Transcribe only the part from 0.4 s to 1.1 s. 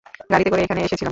করে এখানে এসেছিলাম।